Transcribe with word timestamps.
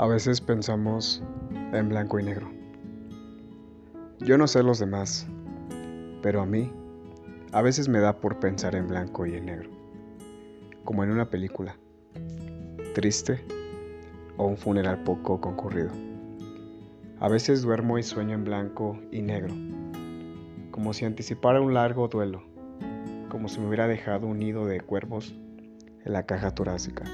A 0.00 0.06
veces 0.06 0.40
pensamos 0.40 1.22
en 1.74 1.90
blanco 1.90 2.18
y 2.18 2.22
negro. 2.22 2.50
Yo 4.20 4.38
no 4.38 4.46
sé 4.46 4.62
los 4.62 4.78
demás, 4.78 5.28
pero 6.22 6.40
a 6.40 6.46
mí 6.46 6.72
a 7.52 7.60
veces 7.60 7.86
me 7.86 8.00
da 8.00 8.18
por 8.18 8.40
pensar 8.40 8.74
en 8.76 8.88
blanco 8.88 9.26
y 9.26 9.34
en 9.34 9.44
negro, 9.44 9.68
como 10.86 11.04
en 11.04 11.10
una 11.10 11.28
película, 11.28 11.76
triste 12.94 13.44
o 14.38 14.46
un 14.46 14.56
funeral 14.56 15.04
poco 15.04 15.38
concurrido. 15.38 15.90
A 17.18 17.28
veces 17.28 17.60
duermo 17.60 17.98
y 17.98 18.02
sueño 18.02 18.36
en 18.36 18.44
blanco 18.44 18.98
y 19.12 19.20
negro, 19.20 19.54
como 20.70 20.94
si 20.94 21.04
anticipara 21.04 21.60
un 21.60 21.74
largo 21.74 22.08
duelo, 22.08 22.42
como 23.28 23.48
si 23.48 23.60
me 23.60 23.66
hubiera 23.66 23.86
dejado 23.86 24.28
un 24.28 24.38
nido 24.38 24.64
de 24.64 24.80
cuervos 24.80 25.36
en 26.06 26.12
la 26.14 26.24
caja 26.24 26.54
torácica 26.54 27.04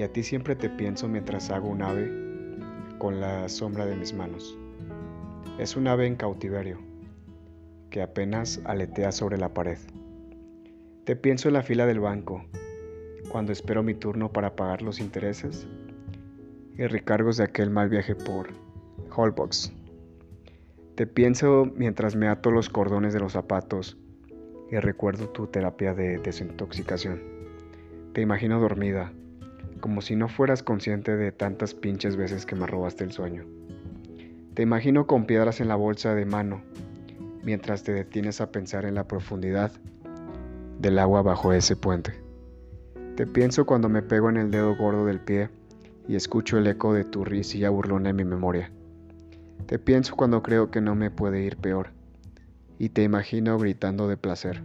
y 0.00 0.02
a 0.02 0.10
ti 0.10 0.22
siempre 0.22 0.56
te 0.56 0.70
pienso 0.70 1.08
mientras 1.08 1.50
hago 1.50 1.68
un 1.68 1.82
ave 1.82 2.10
con 2.96 3.20
la 3.20 3.50
sombra 3.50 3.84
de 3.84 3.96
mis 3.96 4.14
manos. 4.14 4.56
Es 5.58 5.76
un 5.76 5.88
ave 5.88 6.06
en 6.06 6.16
cautiverio 6.16 6.78
que 7.90 8.00
apenas 8.00 8.62
aletea 8.64 9.12
sobre 9.12 9.36
la 9.36 9.52
pared. 9.52 9.76
Te 11.04 11.16
pienso 11.16 11.48
en 11.48 11.52
la 11.52 11.62
fila 11.62 11.84
del 11.84 12.00
banco, 12.00 12.42
cuando 13.30 13.52
espero 13.52 13.82
mi 13.82 13.92
turno 13.92 14.32
para 14.32 14.56
pagar 14.56 14.80
los 14.80 15.00
intereses 15.00 15.66
y 16.78 16.86
recargos 16.86 17.36
de 17.36 17.44
aquel 17.44 17.68
mal 17.68 17.90
viaje 17.90 18.14
por 18.14 18.48
Holbox. 19.14 19.70
Te 20.94 21.06
pienso 21.06 21.70
mientras 21.76 22.16
me 22.16 22.28
ato 22.28 22.50
los 22.50 22.70
cordones 22.70 23.12
de 23.12 23.20
los 23.20 23.32
zapatos 23.32 23.98
y 24.70 24.76
recuerdo 24.76 25.28
tu 25.28 25.48
terapia 25.48 25.92
de 25.92 26.16
desintoxicación. 26.16 27.20
Te 28.14 28.22
imagino 28.22 28.58
dormida, 28.60 29.12
como 29.80 30.02
si 30.02 30.16
no 30.16 30.28
fueras 30.28 30.62
consciente 30.62 31.16
de 31.16 31.32
tantas 31.32 31.74
pinches 31.74 32.16
veces 32.16 32.46
que 32.46 32.54
me 32.54 32.66
robaste 32.66 33.04
el 33.04 33.12
sueño. 33.12 33.44
Te 34.54 34.62
imagino 34.62 35.06
con 35.06 35.26
piedras 35.26 35.60
en 35.60 35.68
la 35.68 35.76
bolsa 35.76 36.14
de 36.14 36.26
mano, 36.26 36.62
mientras 37.42 37.82
te 37.82 37.92
detienes 37.92 38.40
a 38.40 38.52
pensar 38.52 38.84
en 38.84 38.94
la 38.94 39.08
profundidad 39.08 39.72
del 40.78 40.98
agua 40.98 41.22
bajo 41.22 41.52
ese 41.52 41.76
puente. 41.76 42.12
Te 43.16 43.26
pienso 43.26 43.66
cuando 43.66 43.88
me 43.88 44.02
pego 44.02 44.30
en 44.30 44.36
el 44.36 44.50
dedo 44.50 44.76
gordo 44.76 45.06
del 45.06 45.20
pie 45.20 45.50
y 46.08 46.16
escucho 46.16 46.58
el 46.58 46.66
eco 46.66 46.92
de 46.92 47.04
tu 47.04 47.24
risilla 47.24 47.70
burlona 47.70 48.10
en 48.10 48.16
mi 48.16 48.24
memoria. 48.24 48.70
Te 49.66 49.78
pienso 49.78 50.16
cuando 50.16 50.42
creo 50.42 50.70
que 50.70 50.80
no 50.80 50.94
me 50.94 51.10
puede 51.10 51.42
ir 51.42 51.56
peor 51.56 51.90
y 52.78 52.88
te 52.88 53.02
imagino 53.02 53.58
gritando 53.58 54.08
de 54.08 54.16
placer. 54.16 54.62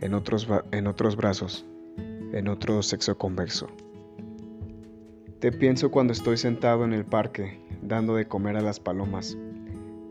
En 0.00 0.14
otros, 0.14 0.46
en 0.72 0.86
otros 0.86 1.16
brazos 1.16 1.66
en 2.36 2.48
otro 2.48 2.82
sexo 2.82 3.16
convexo. 3.16 3.68
Te 5.40 5.52
pienso 5.52 5.90
cuando 5.90 6.12
estoy 6.12 6.36
sentado 6.36 6.84
en 6.84 6.92
el 6.92 7.04
parque 7.04 7.60
dando 7.80 8.14
de 8.16 8.28
comer 8.28 8.56
a 8.56 8.60
las 8.60 8.78
palomas 8.78 9.38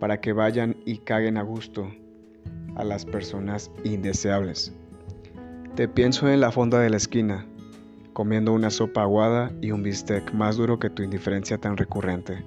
para 0.00 0.20
que 0.20 0.32
vayan 0.32 0.76
y 0.86 0.98
caguen 0.98 1.36
a 1.36 1.42
gusto 1.42 1.90
a 2.76 2.84
las 2.84 3.04
personas 3.04 3.70
indeseables. 3.84 4.72
Te 5.74 5.86
pienso 5.86 6.28
en 6.28 6.40
la 6.40 6.50
fonda 6.50 6.80
de 6.80 6.88
la 6.88 6.96
esquina, 6.96 7.46
comiendo 8.14 8.52
una 8.52 8.70
sopa 8.70 9.02
aguada 9.02 9.52
y 9.60 9.72
un 9.72 9.82
bistec 9.82 10.32
más 10.32 10.56
duro 10.56 10.78
que 10.78 10.90
tu 10.90 11.02
indiferencia 11.02 11.58
tan 11.58 11.76
recurrente. 11.76 12.42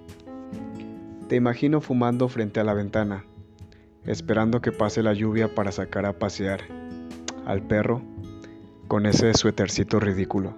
Te 1.28 1.36
imagino 1.36 1.81
fumando 1.81 2.30
frente 2.30 2.59
a 2.59 2.64
la 2.64 2.73
ventana, 2.73 3.25
esperando 4.06 4.59
que 4.59 4.72
pase 4.72 5.03
la 5.03 5.14
lluvia 5.14 5.53
para 5.53 5.72
sacar 5.72 6.06
a 6.06 6.17
pasear 6.17 6.62
al 7.45 7.62
perro 7.62 8.02
con 8.88 9.06
ese 9.06 9.34
suétercito 9.34 10.00
ridículo. 10.00 10.56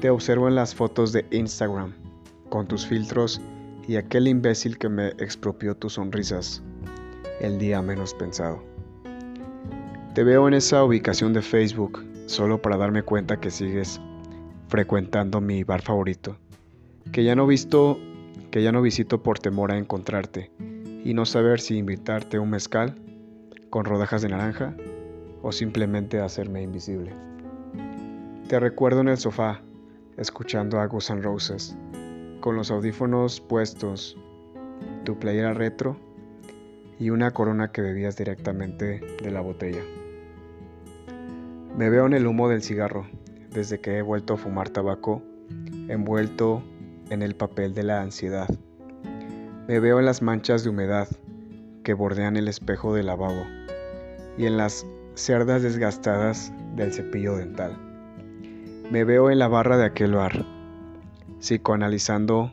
Te 0.00 0.10
observo 0.10 0.48
en 0.48 0.54
las 0.54 0.74
fotos 0.74 1.12
de 1.12 1.26
Instagram, 1.30 1.92
con 2.48 2.66
tus 2.66 2.86
filtros 2.86 3.40
y 3.86 3.96
aquel 3.96 4.28
imbécil 4.28 4.78
que 4.78 4.88
me 4.88 5.08
expropió 5.18 5.76
tus 5.76 5.94
sonrisas 5.94 6.62
el 7.40 7.58
día 7.58 7.82
menos 7.82 8.14
pensado. 8.14 8.62
Te 10.14 10.24
veo 10.24 10.48
en 10.48 10.54
esa 10.54 10.84
ubicación 10.84 11.32
de 11.32 11.42
Facebook 11.42 12.04
solo 12.26 12.62
para 12.62 12.76
darme 12.76 13.02
cuenta 13.02 13.40
que 13.40 13.50
sigues 13.50 14.00
frecuentando 14.68 15.40
mi 15.40 15.64
bar 15.64 15.82
favorito, 15.82 16.38
que 17.12 17.24
ya 17.24 17.34
no 17.34 17.46
visto, 17.46 17.98
que 18.50 18.62
ya 18.62 18.72
no 18.72 18.80
visito 18.80 19.22
por 19.22 19.38
temor 19.38 19.72
a 19.72 19.78
encontrarte 19.78 20.50
y 21.04 21.12
no 21.12 21.26
saber 21.26 21.60
si 21.60 21.76
invitarte 21.76 22.38
un 22.38 22.50
mezcal 22.50 22.94
con 23.68 23.84
rodajas 23.84 24.22
de 24.22 24.28
naranja 24.28 24.74
o 25.44 25.52
simplemente 25.52 26.20
hacerme 26.20 26.62
invisible. 26.62 27.12
Te 28.48 28.58
recuerdo 28.58 29.02
en 29.02 29.08
el 29.08 29.18
sofá, 29.18 29.60
escuchando 30.16 30.80
a 30.80 30.86
Guns 30.86 31.10
N' 31.10 31.20
Roses, 31.20 31.76
con 32.40 32.56
los 32.56 32.70
audífonos 32.70 33.42
puestos, 33.42 34.16
tu 35.04 35.18
playera 35.18 35.52
retro 35.52 35.98
y 36.98 37.10
una 37.10 37.30
corona 37.32 37.72
que 37.72 37.82
bebías 37.82 38.16
directamente 38.16 39.00
de 39.22 39.30
la 39.30 39.42
botella. 39.42 39.82
Me 41.76 41.90
veo 41.90 42.06
en 42.06 42.14
el 42.14 42.26
humo 42.26 42.48
del 42.48 42.62
cigarro, 42.62 43.06
desde 43.50 43.80
que 43.80 43.98
he 43.98 44.02
vuelto 44.02 44.34
a 44.34 44.38
fumar 44.38 44.70
tabaco, 44.70 45.22
envuelto 45.88 46.62
en 47.10 47.20
el 47.20 47.36
papel 47.36 47.74
de 47.74 47.82
la 47.82 48.00
ansiedad. 48.00 48.48
Me 49.68 49.78
veo 49.78 49.98
en 49.98 50.06
las 50.06 50.22
manchas 50.22 50.64
de 50.64 50.70
humedad 50.70 51.08
que 51.82 51.92
bordean 51.92 52.38
el 52.38 52.48
espejo 52.48 52.94
del 52.94 53.06
lavabo 53.06 53.44
y 54.38 54.46
en 54.46 54.56
las 54.56 54.86
cerdas 55.14 55.62
desgastadas 55.62 56.52
del 56.76 56.92
cepillo 56.92 57.36
dental. 57.36 57.76
Me 58.90 59.04
veo 59.04 59.30
en 59.30 59.38
la 59.38 59.48
barra 59.48 59.76
de 59.76 59.84
aquel 59.84 60.14
bar, 60.14 60.44
psicoanalizando, 61.38 62.52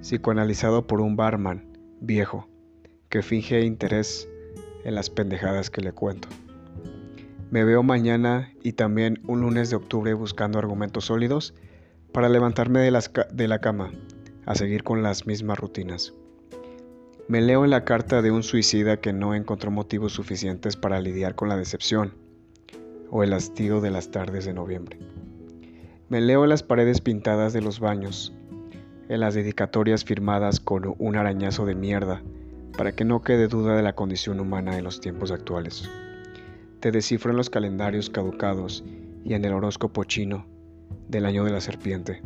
psicoanalizado 0.00 0.86
por 0.86 1.00
un 1.00 1.16
barman 1.16 1.66
viejo 2.00 2.48
que 3.08 3.22
finge 3.22 3.60
interés 3.62 4.28
en 4.84 4.94
las 4.94 5.10
pendejadas 5.10 5.70
que 5.70 5.82
le 5.82 5.92
cuento. 5.92 6.28
Me 7.50 7.64
veo 7.64 7.82
mañana 7.82 8.52
y 8.62 8.72
también 8.72 9.20
un 9.26 9.42
lunes 9.42 9.68
de 9.68 9.76
octubre 9.76 10.14
buscando 10.14 10.58
argumentos 10.58 11.04
sólidos 11.04 11.54
para 12.12 12.28
levantarme 12.28 12.80
de, 12.80 13.02
de 13.32 13.48
la 13.48 13.60
cama 13.60 13.92
a 14.46 14.54
seguir 14.54 14.82
con 14.82 15.02
las 15.02 15.26
mismas 15.26 15.58
rutinas. 15.58 16.14
Me 17.28 17.40
leo 17.40 17.64
en 17.64 17.70
la 17.70 17.84
carta 17.84 18.20
de 18.20 18.32
un 18.32 18.42
suicida 18.42 18.96
que 18.96 19.12
no 19.12 19.34
encontró 19.34 19.70
motivos 19.70 20.12
suficientes 20.12 20.76
para 20.76 21.00
lidiar 21.00 21.36
con 21.36 21.48
la 21.48 21.56
decepción 21.56 22.14
o 23.10 23.22
el 23.22 23.32
hastío 23.32 23.80
de 23.80 23.90
las 23.90 24.10
tardes 24.10 24.44
de 24.44 24.52
noviembre. 24.52 24.98
Me 26.08 26.20
leo 26.20 26.42
en 26.42 26.50
las 26.50 26.64
paredes 26.64 27.00
pintadas 27.00 27.52
de 27.52 27.62
los 27.62 27.78
baños, 27.78 28.34
en 29.08 29.20
las 29.20 29.34
dedicatorias 29.34 30.04
firmadas 30.04 30.58
con 30.58 30.94
un 30.98 31.16
arañazo 31.16 31.64
de 31.64 31.76
mierda, 31.76 32.22
para 32.76 32.92
que 32.92 33.04
no 33.04 33.22
quede 33.22 33.46
duda 33.46 33.76
de 33.76 33.82
la 33.82 33.94
condición 33.94 34.40
humana 34.40 34.76
en 34.76 34.84
los 34.84 35.00
tiempos 35.00 35.30
actuales. 35.30 35.88
Te 36.80 36.90
descifro 36.90 37.30
en 37.30 37.36
los 37.36 37.50
calendarios 37.50 38.10
caducados 38.10 38.84
y 39.24 39.34
en 39.34 39.44
el 39.44 39.52
horóscopo 39.52 40.02
chino 40.04 40.46
del 41.08 41.24
año 41.24 41.44
de 41.44 41.52
la 41.52 41.60
serpiente. 41.60 42.20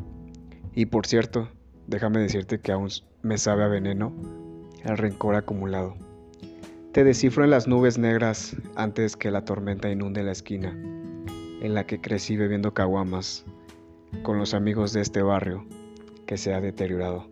Y 0.74 0.86
por 0.86 1.06
cierto, 1.06 1.50
déjame 1.86 2.20
decirte 2.20 2.60
que 2.60 2.72
aún 2.72 2.88
me 3.22 3.36
sabe 3.36 3.64
a 3.64 3.68
veneno 3.68 4.45
el 4.86 4.98
rencor 4.98 5.34
acumulado. 5.34 5.96
Te 6.92 7.04
descifro 7.04 7.44
en 7.44 7.50
las 7.50 7.66
nubes 7.66 7.98
negras 7.98 8.56
antes 8.76 9.16
que 9.16 9.30
la 9.30 9.44
tormenta 9.44 9.90
inunde 9.90 10.22
la 10.22 10.32
esquina, 10.32 10.70
en 11.60 11.74
la 11.74 11.84
que 11.86 12.00
crecí 12.00 12.36
bebiendo 12.36 12.72
caguamas 12.72 13.44
con 14.22 14.38
los 14.38 14.54
amigos 14.54 14.92
de 14.92 15.00
este 15.00 15.22
barrio 15.22 15.66
que 16.24 16.38
se 16.38 16.54
ha 16.54 16.60
deteriorado. 16.60 17.28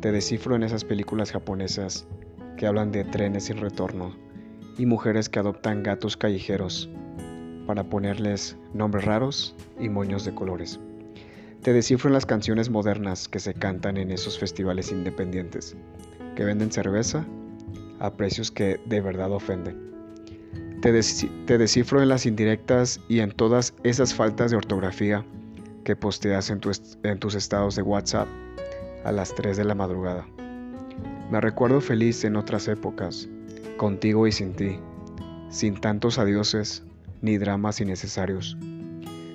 Te 0.00 0.12
descifro 0.12 0.54
en 0.54 0.62
esas 0.62 0.84
películas 0.84 1.32
japonesas 1.32 2.06
que 2.56 2.66
hablan 2.66 2.92
de 2.92 3.04
trenes 3.04 3.44
sin 3.44 3.56
retorno 3.56 4.14
y 4.76 4.86
mujeres 4.86 5.28
que 5.28 5.38
adoptan 5.38 5.82
gatos 5.82 6.16
callejeros 6.16 6.88
para 7.66 7.84
ponerles 7.84 8.56
nombres 8.74 9.06
raros 9.06 9.56
y 9.80 9.88
moños 9.88 10.24
de 10.24 10.34
colores. 10.34 10.78
Te 11.62 11.72
descifro 11.72 12.08
en 12.08 12.14
las 12.14 12.26
canciones 12.26 12.70
modernas 12.70 13.26
que 13.26 13.40
se 13.40 13.54
cantan 13.54 13.96
en 13.96 14.12
esos 14.12 14.38
festivales 14.38 14.92
independientes 14.92 15.76
que 16.38 16.44
venden 16.44 16.70
cerveza 16.70 17.26
a 17.98 18.16
precios 18.16 18.52
que 18.52 18.78
de 18.86 19.00
verdad 19.00 19.32
ofenden. 19.32 19.76
Te, 20.80 20.92
descifro 20.92 22.00
en 22.00 22.08
las 22.08 22.26
indirectas 22.26 23.00
y 23.08 23.18
en 23.18 23.32
todas 23.32 23.74
esas 23.82 24.14
faltas 24.14 24.52
de 24.52 24.56
ortografía 24.56 25.26
que 25.82 25.96
posteas 25.96 26.50
en, 26.50 26.60
en 27.02 27.18
tus 27.18 27.34
estados 27.34 27.74
de 27.74 27.82
WhatsApp 27.82 28.28
a 29.04 29.10
las 29.10 29.34
3 29.34 29.56
de 29.56 29.64
la 29.64 29.74
madrugada. 29.74 30.28
Me 31.28 31.40
recuerdo 31.40 31.80
feliz 31.80 32.22
en 32.22 32.36
otras 32.36 32.68
épocas, 32.68 33.28
contigo 33.76 34.28
y 34.28 34.30
sin 34.30 34.52
ti, 34.52 34.78
sin 35.48 35.80
tantos 35.80 36.20
adioses 36.20 36.84
ni 37.20 37.36
dramas 37.38 37.80
innecesarios. 37.80 38.56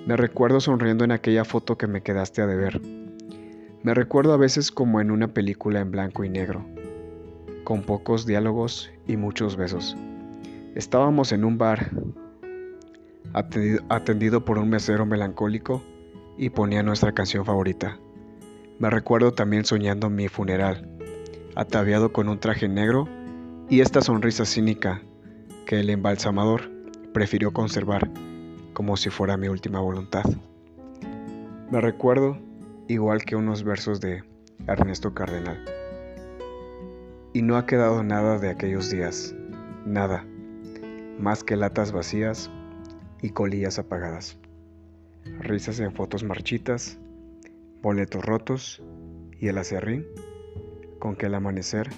Me 0.08 0.16
recuerdo 0.16 0.62
sonriendo 0.62 1.04
en 1.04 1.12
aquella 1.12 1.44
foto 1.44 1.78
que 1.78 1.88
me 1.88 2.02
quedaste 2.02 2.42
a 2.42 2.48
deber. 2.48 2.80
Me 3.84 3.94
recuerdo 3.94 4.32
a 4.32 4.38
veces 4.38 4.72
como 4.72 5.02
en 5.02 5.12
una 5.12 5.28
película 5.28 5.82
en 5.82 5.92
blanco 5.92 6.24
y 6.24 6.30
negro, 6.30 6.66
con 7.63 7.81
pocos 7.81 8.25
diálogos 8.25 8.92
y 9.07 9.18
muchos 9.18 9.56
besos. 9.56 9.95
Estábamos 10.75 11.31
en 11.31 11.44
un 11.44 11.57
bar, 11.57 11.92
atendido, 13.89 14.45
por 14.45 14.57
un 14.57 14.69
mesero 14.69 15.06
melancólico 15.06 15.81
y 16.38 16.50
ponía 16.50 16.83
nuestra 16.83 17.13
canción 17.13 17.45
favorita. 17.45 18.00
Me 18.80 18.89
recuerdo 18.89 19.33
también 19.33 19.65
soñando 19.65 20.10
mi 20.10 20.27
funeral, 20.27 20.89
ataviado 21.56 22.12
con 22.12 22.27
un 22.27 22.39
traje 22.39 22.68
negro 22.68 23.07
y 23.69 23.81
esta 23.81 24.01
sonrisa 24.01 24.45
cínica 24.45 25.01
que 25.65 25.80
el 25.80 25.89
embalsamador 25.89 26.69
prefirió 27.13 27.51
conservar 27.54 28.10
como 28.74 28.98
si 28.98 29.10
fuera 29.10 29.38
mi 29.38 29.48
última 29.48 29.80
voluntad. 29.80 30.24
Me 31.71 31.80
recuerdo 31.80 32.38
igual 32.88 33.24
que 33.24 33.36
unos 33.36 33.63
versos 33.63 34.01
de 34.01 34.24
Ernesto 34.68 35.13
Cardenal. 35.13 35.73
Y 37.34 37.42
no 37.42 37.58
ha 37.58 37.66
quedado 37.66 38.04
nada 38.04 38.38
de 38.38 38.50
aquellos 38.50 38.92
días, 38.92 39.36
nada, 39.86 40.24
más 41.18 41.44
que 41.44 41.56
latas 41.56 41.92
vacías 41.92 42.52
y 43.24 43.32
colillas 43.32 43.80
apagadas, 43.80 44.38
risas 45.40 45.80
en 45.80 45.94
fotos 45.94 46.24
marchitas, 46.24 47.00
boletos 47.82 48.24
rotos 48.24 48.84
y 49.40 49.48
el 49.48 49.58
acerrín 49.58 50.06
con 51.00 51.16
que 51.16 51.26
el 51.26 51.34
amanecer 51.34 51.90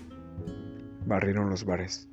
barrieron 1.05 1.49
los 1.49 1.65
bares. 1.65 2.07